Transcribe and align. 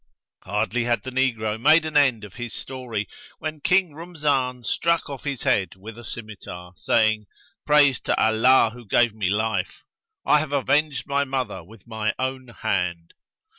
Hardly 0.45 0.85
had 0.85 1.03
the 1.03 1.11
negro 1.11 1.61
made 1.61 1.85
an 1.85 1.95
end 1.95 2.23
of 2.23 2.33
his 2.33 2.55
story, 2.55 3.07
when 3.37 3.59
King 3.61 3.93
Rumzan 3.93 4.63
struck 4.63 5.07
off 5.11 5.25
his 5.25 5.43
head 5.43 5.75
with 5.75 5.95
his 5.95 6.07
scymitar, 6.11 6.73
saying, 6.75 7.27
Praise 7.67 7.99
to 7.99 8.19
Allah 8.19 8.71
who 8.73 8.87
gave 8.87 9.13
me 9.13 9.29
life! 9.29 9.83
I 10.25 10.39
have 10.39 10.53
avenged 10.53 11.05
my 11.05 11.23
mother 11.23 11.63
with 11.63 11.85
my 11.85 12.15
own 12.17 12.47
hand." 12.47 13.13